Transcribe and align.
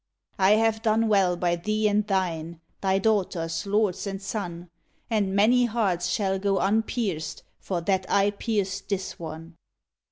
I 0.39 0.53
have 0.53 0.81
done 0.81 1.09
well 1.09 1.37
by 1.37 1.55
thee 1.55 1.87
and 1.87 2.07
thine 2.07 2.59
Thy 2.81 2.97
daughters, 2.97 3.67
lords 3.67 4.07
and 4.07 4.19
son; 4.19 4.67
And 5.11 5.35
many 5.35 5.65
hearts 5.65 6.07
shall 6.07 6.39
go 6.39 6.57
unpierced, 6.59 7.43
For 7.59 7.81
that 7.81 8.07
I 8.09 8.31
pierced 8.31 8.89
this 8.89 9.19
one." 9.19 9.57